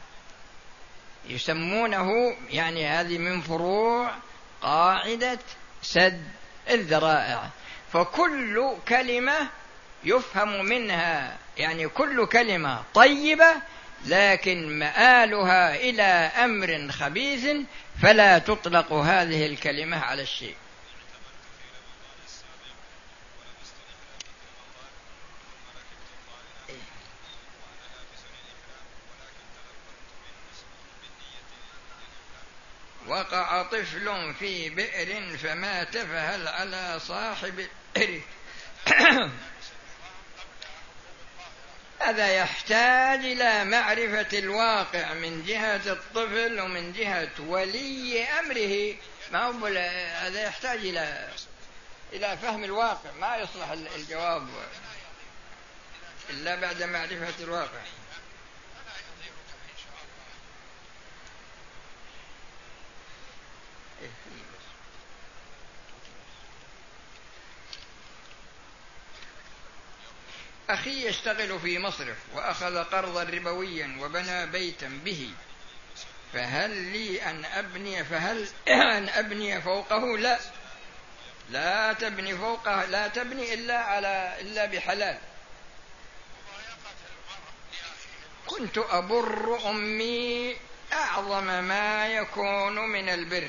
يسمونه 1.28 2.37
يعني 2.50 2.87
هذه 2.87 3.18
من 3.18 3.40
فروع 3.40 4.11
قاعدة 4.62 5.38
سد 5.83 6.22
الذرائع. 6.70 7.48
فكل 7.92 8.72
كلمة 8.88 9.48
يفهم 10.04 10.64
منها 10.64 11.37
يعني 11.57 11.88
كل 11.88 12.26
كلمة 12.26 12.83
طيبة 12.94 13.54
لكن 14.07 14.78
مآلها 14.78 15.76
إلى 15.76 16.02
أمر 16.44 16.88
خبيث 16.92 17.46
فلا 18.02 18.38
تطلق 18.38 18.92
هذه 18.92 19.46
الكلمة 19.46 19.98
على 19.98 20.22
الشيء. 20.22 20.54
وقع 33.32 33.62
طفل 33.62 34.34
في 34.38 34.70
بئر 34.70 35.36
فمات 35.38 35.98
فهل 35.98 36.48
على 36.48 37.00
صاحب 37.00 37.66
البئر 37.96 38.20
هذا 42.00 42.28
يحتاج 42.28 43.18
إلى 43.18 43.64
معرفة 43.64 44.38
الواقع 44.38 45.14
من 45.14 45.44
جهة 45.46 45.92
الطفل 45.92 46.60
ومن 46.60 46.92
جهة 46.92 47.30
ولي 47.38 48.24
أمره. 48.24 48.96
ما 49.32 49.44
هو 49.44 49.66
هذا 50.26 50.42
يحتاج 50.42 50.78
إلى 50.78 51.28
إلى 52.12 52.38
فهم 52.42 52.64
الواقع. 52.64 53.10
ما 53.20 53.36
يصلح 53.36 53.70
الجواب 53.70 54.48
إلا 56.30 56.54
بعد 56.54 56.82
معرفة 56.82 57.44
الواقع. 57.44 57.82
أخي 70.70 71.08
يشتغل 71.08 71.61
في 71.61 71.78
مصرف 71.78 72.16
وأخذ 72.34 72.84
قرضا 72.84 73.22
ربويا 73.22 73.96
وبنى 74.00 74.46
بيتا 74.46 75.00
به. 75.04 75.30
فهل 76.32 76.70
لي 76.70 77.22
أن 77.22 77.44
أبني 77.44 78.04
فهل 78.04 78.48
أن 78.98 79.08
أبني 79.08 79.61
فوقه؟ 79.61 80.18
لا. 80.18 80.38
لا 81.50 81.92
تبني 81.92 82.37
فوقه 82.37 82.84
لا 82.84 83.08
تبني 83.08 83.54
إلا 83.54 83.78
على 83.78 84.37
إلا 84.40 84.66
بحلال. 84.66 85.18
كنت 88.46 88.78
أبر 88.78 89.70
أمي 89.70 90.56
أعظم 90.92 91.64
ما 91.64 92.08
يكون 92.08 92.78
من 92.78 93.08
البر. 93.08 93.48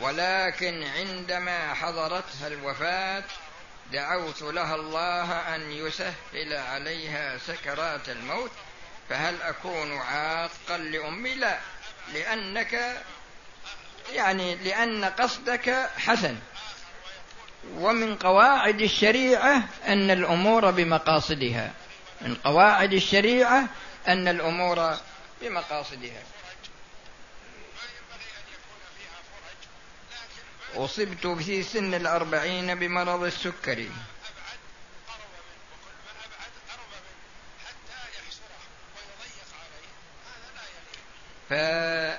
ولكن 0.00 0.82
عندما 0.82 1.74
حضرتها 1.74 2.46
الوفاة 2.46 3.24
دعوت 3.92 4.42
لها 4.42 4.74
الله 4.74 5.54
أن 5.54 5.72
يسهل 5.72 6.52
عليها 6.52 7.38
سكرات 7.38 8.08
الموت 8.08 8.50
فهل 9.08 9.42
أكون 9.42 9.98
عاقا 9.98 10.78
لأمي؟ 10.78 11.34
لا 11.34 11.58
لأنك 12.14 13.02
يعني 14.12 14.54
لأن 14.54 15.04
قصدك 15.04 15.90
حسن. 15.98 16.36
ومن 17.74 18.16
قواعد 18.16 18.80
الشريعة 18.80 19.62
أن 19.86 20.10
الأمور 20.10 20.70
بمقاصدها. 20.70 21.72
من 22.20 22.34
قواعد 22.34 22.92
الشريعة 22.92 23.64
أن 24.08 24.28
الأمور 24.28 24.96
بمقاصدها. 25.42 26.22
أصبت 30.74 31.26
في 31.26 31.62
سن 31.62 31.94
الأربعين 31.94 32.74
بمرض 32.74 33.22
السكري. 33.22 33.90
فما 41.50 42.18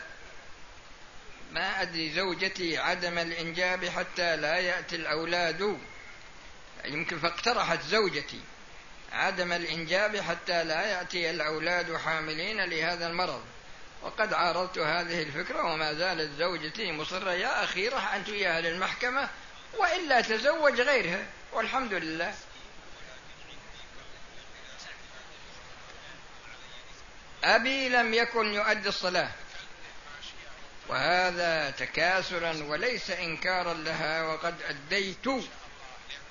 أدري 1.81 2.13
زوجتي 2.13 2.77
عدم 2.77 3.17
الإنجاب 3.17 3.85
حتى 3.85 4.35
لا 4.35 4.57
يأتي 4.57 4.95
الأولاد. 4.95 5.77
يمكن 6.85 7.19
فاقترحت 7.19 7.81
زوجتي 7.81 8.41
عدم 9.11 9.53
الإنجاب 9.53 10.17
حتى 10.17 10.63
لا 10.63 10.85
يأتي 10.85 11.29
الأولاد 11.29 11.97
حاملين 11.97 12.65
لهذا 12.65 13.07
المرض. 13.07 13.43
وقد 14.01 14.33
عارضت 14.33 14.77
هذه 14.77 15.21
الفكرة 15.21 15.73
وما 15.73 15.93
زالت 15.93 16.31
زوجتي 16.39 16.91
مصرة 16.91 17.31
يا 17.31 17.63
أخي 17.63 17.87
راح 17.87 18.13
أنت 18.13 18.29
وياها 18.29 18.61
للمحكمة 18.61 19.29
وإلا 19.77 20.21
تزوج 20.21 20.81
غيرها. 20.81 21.25
والحمد 21.53 21.93
لله. 21.93 22.33
أبي 27.43 27.89
لم 27.89 28.13
يكن 28.13 28.53
يؤدي 28.53 28.89
الصلاة 28.89 29.29
وهذا 30.87 31.69
تكاسلا 31.69 32.63
وليس 32.63 33.09
إنكارا 33.09 33.73
لها 33.73 34.23
وقد 34.23 34.55
أديت 34.61 35.25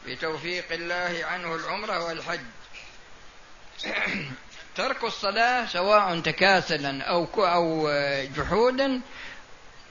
بتوفيق 0.07 0.73
الله 0.73 1.21
عنه 1.25 1.55
العمرة 1.55 2.05
والحج. 2.05 2.41
ترك 4.79 5.05
الصلاة 5.05 5.67
سواء 5.67 6.21
تكاسلا 6.21 7.03
أو 7.03 7.27
أو 7.39 7.91
جحودا 8.37 9.01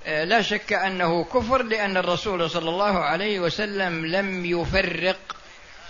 لا 0.05 0.41
شك 0.41 0.73
أنه 0.73 1.23
كفر 1.23 1.63
لأن 1.63 1.97
الرسول 1.97 2.49
صلى 2.49 2.69
الله 2.69 2.99
عليه 2.99 3.39
وسلم 3.39 4.05
لم 4.05 4.45
يفرق 4.45 5.17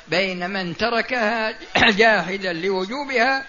بين 0.08 0.50
من 0.50 0.78
تركها 0.78 1.56
جاحدا 2.02 2.54
لوجوبها 2.54 3.46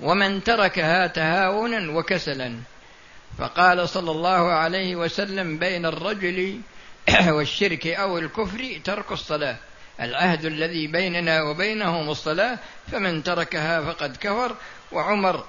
ومن 0.00 0.44
تركها 0.44 1.06
تهاونا 1.06 1.98
وكسلا. 1.98 2.56
فقال 3.38 3.88
صلى 3.88 4.10
الله 4.10 4.52
عليه 4.52 4.96
وسلم 4.96 5.58
بين 5.58 5.86
الرجل 5.86 6.60
والشرك 7.36 7.86
أو 7.86 8.18
الكفر 8.18 8.80
ترك 8.84 9.12
الصلاة. 9.12 9.56
العهد 10.00 10.44
الذي 10.44 10.86
بيننا 10.86 11.42
وبينهم 11.42 12.10
الصلاة 12.10 12.58
فمن 12.92 13.22
تركها 13.22 13.80
فقد 13.80 14.16
كفر. 14.16 14.54
وعمر 14.92 15.44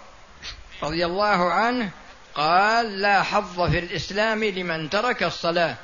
رضي 0.84 1.06
الله 1.06 1.52
عنه 1.54 1.90
قال 2.36 3.02
لا 3.02 3.24
حظ 3.24 3.62
في 3.72 3.80
الإسلام 3.80 4.44
لمن 4.44 4.90
ترك 4.90 5.24
الصلاة. 5.24 5.76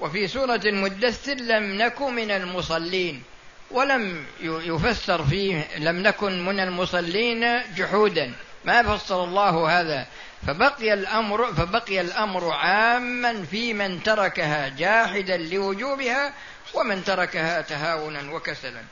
وفي 0.00 0.28
سورة 0.28 0.60
المدثر 0.64 1.34
لم 1.34 1.82
نك 1.82 2.02
من 2.02 2.30
المصلين. 2.30 3.22
ولم 3.70 4.24
يفسر 4.40 5.24
فيه 5.24 5.68
لم 5.78 6.02
نكن 6.02 6.44
من 6.44 6.60
المصلين 6.60 7.60
جحودا. 7.76 8.32
ما 8.64 8.96
فسر 8.96 9.24
الله 9.24 9.80
هذا؟ 9.80 10.06
فبقي 10.46 10.92
الأمر 10.92 11.54
فبقي 11.54 12.00
الأمر 12.00 12.50
عاما 12.50 13.44
في 13.44 13.74
من 13.74 14.02
تركها 14.02 14.68
جاحدا 14.68 15.36
لوجوبها 15.36 16.32
ومن 16.74 17.04
تركها 17.04 17.60
تهاونا 17.60 18.32
وكسلا. 18.32 18.82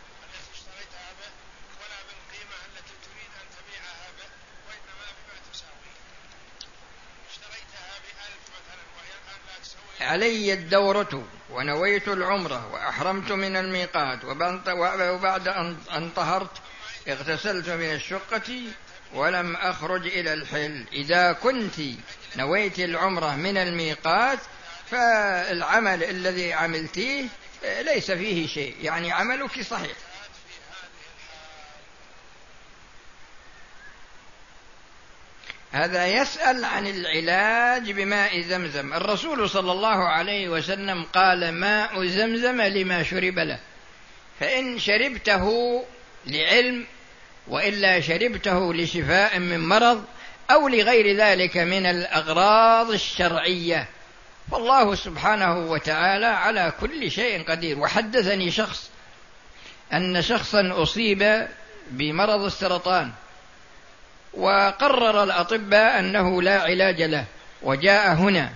علي 10.00 10.52
الدورة 10.52 11.28
ونويت 11.50 12.08
العمرة 12.08 12.72
وأحرمت 12.72 13.32
من 13.32 13.56
الميقات 13.56 14.24
وبعد 14.24 15.48
أن 15.92 16.10
طهرت 16.16 16.50
اغتسلت 17.08 17.68
من 17.68 17.94
الشقة 17.94 18.62
ولم 19.14 19.56
أخرج 19.56 20.06
إلى 20.06 20.32
الحل. 20.32 20.86
إذا 20.92 21.32
كنت 21.32 21.74
نويت 22.36 22.78
العمرة 22.78 23.36
من 23.36 23.56
الميقات 23.56 24.38
فالعمل 24.90 26.04
الذي 26.04 26.52
عملتيه 26.52 27.24
ليس 27.82 28.10
فيه 28.10 28.46
شيء. 28.46 28.74
يعني 28.82 29.12
عملك 29.12 29.62
صحيح. 29.62 29.96
هذا 35.72 36.06
يسأل 36.06 36.64
عن 36.64 36.86
العلاج 36.86 37.90
بماء 37.90 38.40
زمزم. 38.40 38.94
الرسول 38.94 39.50
صلى 39.50 39.72
الله 39.72 40.08
عليه 40.08 40.48
وسلم 40.48 41.04
قال 41.04 41.52
ماء 41.52 42.06
زمزم 42.06 42.60
لما 42.60 43.02
شرب 43.02 43.38
له. 43.38 43.58
فإن 44.40 44.78
شربته 44.78 45.84
لعلم 46.26 46.86
وإلا 47.48 48.00
شربته 48.00 48.74
لشفاء 48.74 49.38
من 49.38 49.68
مرض 49.68 50.04
أو 50.50 50.68
لغير 50.68 51.16
ذلك 51.16 51.56
من 51.56 51.86
الأغراض 51.86 52.90
الشرعية 52.90 53.88
فالله 54.50 54.94
سبحانه 54.94 55.58
وتعالى 55.58 56.26
على 56.26 56.72
كل 56.80 57.10
شيء 57.10 57.44
قدير. 57.50 57.78
وحدثني 57.78 58.50
شخص 58.50 58.90
أن 59.92 60.22
شخصا 60.22 60.82
أصيب 60.82 61.48
بمرض 61.90 62.40
السرطان 62.44 63.12
وقرر 64.34 65.22
الأطباء 65.22 65.98
أنه 65.98 66.42
لا 66.42 66.62
علاج 66.62 67.02
له 67.02 67.24
وجاء 67.62 68.12
هنا 68.12 68.52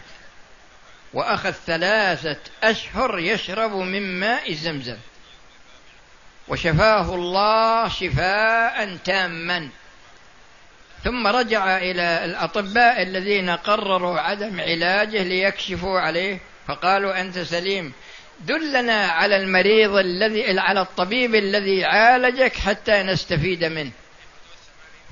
وأخذ 1.13 1.53
ثلاثة 1.67 2.37
أشهر 2.63 3.19
يشرب 3.19 3.73
من 3.73 4.21
ماء 4.21 4.53
زمزم 4.53 4.97
وشفاه 6.49 7.15
الله 7.15 7.89
شفاء 7.89 8.97
تاما. 8.97 9.69
ثم 11.05 11.27
رجع 11.27 11.79
إلى 11.79 12.25
الأطباء 12.25 13.03
الذين 13.03 13.51
قرروا 13.51 14.21
عدم 14.21 14.61
علاجه 14.61 15.23
ليكشفوا 15.23 16.01
عليه 16.01 16.39
فقالوا 16.67 17.21
أنت 17.21 17.39
سليم 17.39 17.93
دلنا 18.41 19.07
على 19.07 19.37
المريض 19.37 19.97
الذي 19.97 20.59
على 20.59 20.81
الطبيب 20.81 21.35
الذي 21.35 21.85
عالجك 21.85 22.57
حتى 22.57 23.03
نستفيد 23.03 23.65
منه. 23.65 23.91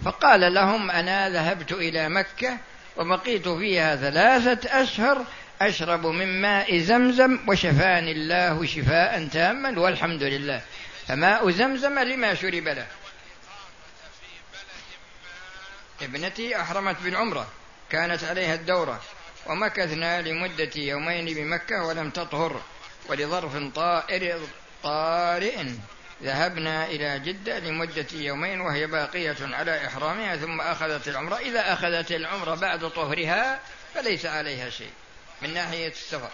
فقال 0.05 0.55
لهم 0.55 0.91
أنا 0.91 1.31
ذهبت 1.31 1.73
إلى 1.73 2.09
مكة 2.09 2.59
وبقيت 2.97 3.49
فيها 3.49 3.97
ثلاثة 3.97 4.83
أشهر 4.83 5.25
أشرب 5.63 6.07
من 6.07 6.41
ماء 6.43 6.79
زمزم 6.79 7.39
وشفاني 7.49 8.13
الله 8.13 8.67
شفاء 8.67 9.29
تاما 9.33 9.81
والحمد 9.81 10.23
لله. 10.23 10.61
فماء 11.09 11.51
زمزم 11.51 11.99
لما 11.99 12.35
شرب 12.35 12.69
له. 12.69 12.87
ابنتي 16.03 16.61
أحرمت 16.61 16.97
بالعمرة 17.03 17.47
كانت 17.91 18.25
عليها 18.25 18.55
الدورة 18.55 19.01
ومكثنا 19.47 20.23
لمدة 20.23 20.71
يومين 20.77 21.35
بمكة 21.35 21.85
ولم 21.85 22.11
تطهر 22.11 22.61
ولظرف 23.09 23.57
طائر 23.75 24.41
طارئ 24.83 25.65
ذهبنا 26.23 26.87
إلى 26.87 27.19
جدة 27.19 27.59
لمدة 27.59 28.07
يومين 28.13 28.61
وهي 28.61 28.87
باقية 28.87 29.37
على 29.41 29.87
إحرامها 29.87 30.37
ثم 30.37 30.61
أخذت 30.61 31.09
العمرة. 31.09 31.37
إذا 31.37 31.73
أخذت 31.73 32.13
العمرة 32.13 32.55
بعد 32.55 32.91
طهرها 32.91 33.61
فليس 33.95 34.27
عليها 34.27 34.71
شيء 34.71 34.93
من 35.43 35.55
ناحية 35.55 35.89
السفر. 35.89 36.31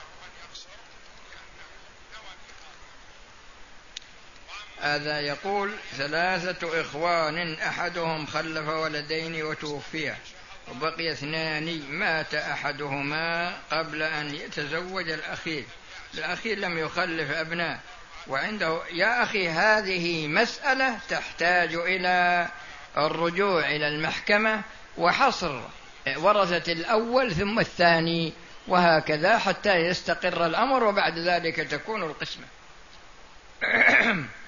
هذا 4.82 5.20
يقول 5.20 5.72
ثلاثة 5.96 6.80
إخوان 6.80 7.54
أحدهم 7.54 8.26
خلف 8.26 8.68
ولدين 8.68 9.42
وتوفي 9.42 10.14
وبقي 10.70 11.12
اثنان 11.12 11.82
مات 11.90 12.34
أحدهما 12.34 13.52
قبل 13.70 14.02
أن 14.02 14.34
يتزوج 14.34 15.10
الأخير. 15.10 15.64
الأخير 16.14 16.58
لم 16.58 16.78
يخلف 16.78 17.30
أبناء. 17.30 17.80
وعنده 18.26 18.80
يا 18.92 19.22
أخي 19.22 19.48
هذه 19.48 20.26
مسألة 20.26 20.98
تحتاج 21.08 21.74
إلى 21.74 22.48
الرجوع 22.96 23.60
إلى 23.60 23.88
المحكمة 23.88 24.62
وحصر 24.98 25.60
ورثة 26.16 26.72
الأول 26.72 27.34
ثم 27.34 27.58
الثاني 27.58 28.32
وهكذا 28.68 29.38
حتى 29.38 29.76
يستقر 29.76 30.46
الأمر 30.46 30.84
وبعد 30.84 31.18
ذلك 31.18 31.56
تكون 31.56 32.02
القسمة. 32.02 32.44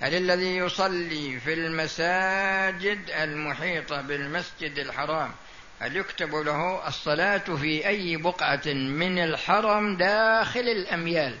هل 0.00 0.14
الذي 0.14 0.56
يصلي 0.56 1.40
في 1.40 1.54
المساجد 1.54 3.10
المحيطة 3.10 4.00
بالمسجد 4.00 4.78
الحرام؟ 4.78 5.32
هل 5.80 5.96
يكتب 5.96 6.34
له 6.34 6.88
الصلاة 6.88 7.38
في 7.38 7.88
أي 7.88 8.16
بقعة 8.16 8.66
من 8.66 9.18
الحرم 9.18 9.96
داخل 9.96 10.60
الأميال؟ 10.60 11.34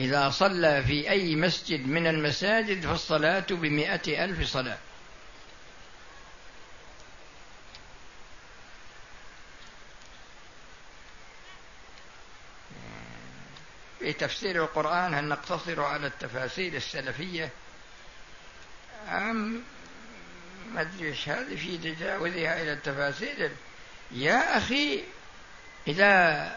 إذا 0.00 0.30
صلى 0.30 0.82
في 0.82 1.10
أي 1.10 1.36
مسجد 1.36 1.88
من 1.88 2.06
المساجد 2.06 2.86
فالصلاة 2.86 3.46
بمئة 3.50 4.24
ألف 4.24 4.48
صلاة. 4.48 4.78
في 14.06 14.12
تفسير 14.12 14.62
القرآن 14.62 15.14
هل 15.14 15.24
نقتصر 15.28 15.82
على 15.82 16.06
التفاسير 16.06 16.74
السلفية؟ 16.74 17.50
أم 19.08 19.62
ما 20.74 20.80
أدري 20.80 21.08
إيش 21.08 21.28
هذه 21.28 21.56
في 21.56 21.78
تجاوزها 21.78 22.62
إلى 22.62 22.72
التفاسير. 22.72 23.50
يا 24.12 24.58
أخي 24.58 25.02
إذا 25.88 26.54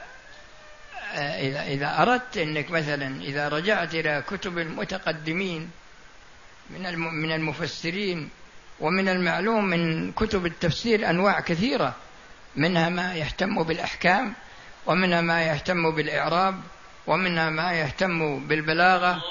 إذا 1.16 1.64
إذا 1.64 2.02
أردت 2.02 2.38
أنك 2.38 2.72
مثلا 2.72 3.22
إذا 3.22 3.50
رجعت 3.50 3.96
إلى 3.96 4.24
كتب 4.30 4.58
المتقدمين 4.58 5.72
من 6.70 7.00
من 7.00 7.32
المفسرين 7.32 8.30
ومن 8.80 9.10
المعلوم 9.10 9.66
من 9.66 10.12
كتب 10.12 10.46
التفسير 10.46 11.10
أنواع 11.10 11.40
كثيرة 11.40 11.96
منها 12.56 12.90
ما 12.90 13.14
يهتم 13.14 13.64
بالأحكام 13.64 14.34
ومنها 14.86 15.22
ما 15.22 15.44
يهتم 15.44 15.96
بالإعراب 15.96 16.62
ومنها 17.10 17.50
ما 17.50 17.74
يهتم 17.74 18.39
بالبلاغة 18.48 19.22